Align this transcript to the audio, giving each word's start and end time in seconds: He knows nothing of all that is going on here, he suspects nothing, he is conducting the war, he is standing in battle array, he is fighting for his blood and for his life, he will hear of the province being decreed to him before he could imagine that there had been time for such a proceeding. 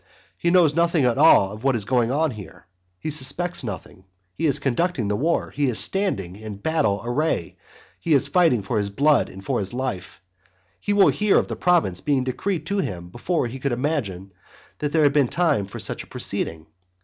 He 0.35 0.49
knows 0.49 0.73
nothing 0.73 1.05
of 1.05 1.19
all 1.19 1.55
that 1.55 1.75
is 1.75 1.85
going 1.85 2.09
on 2.11 2.31
here, 2.31 2.65
he 2.99 3.11
suspects 3.11 3.63
nothing, 3.63 4.05
he 4.33 4.47
is 4.47 4.57
conducting 4.57 5.09
the 5.09 5.15
war, 5.15 5.51
he 5.51 5.67
is 5.67 5.77
standing 5.77 6.35
in 6.35 6.55
battle 6.55 7.03
array, 7.05 7.55
he 7.99 8.13
is 8.15 8.27
fighting 8.27 8.63
for 8.63 8.79
his 8.79 8.89
blood 8.89 9.29
and 9.29 9.45
for 9.45 9.59
his 9.59 9.75
life, 9.75 10.19
he 10.79 10.91
will 10.91 11.09
hear 11.09 11.37
of 11.37 11.49
the 11.49 11.55
province 11.55 12.01
being 12.01 12.23
decreed 12.23 12.65
to 12.65 12.79
him 12.79 13.09
before 13.09 13.45
he 13.45 13.59
could 13.59 13.73
imagine 13.73 14.33
that 14.79 14.91
there 14.91 15.03
had 15.03 15.13
been 15.13 15.27
time 15.27 15.67
for 15.67 15.77
such 15.77 16.01
a 16.01 16.07
proceeding. 16.07 16.65